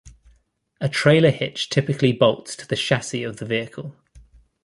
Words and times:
A 0.81 0.89
trailer 0.89 1.29
hitch 1.29 1.69
typically 1.69 2.11
bolts 2.11 2.55
to 2.55 2.67
the 2.67 2.75
chassis 2.75 3.21
of 3.23 3.37
the 3.37 3.45
vehicle. 3.45 3.95